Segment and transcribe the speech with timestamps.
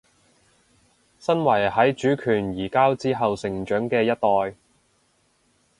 [1.19, 4.07] 身為喺主權移交之後成長嘅一
[4.51, 4.57] 代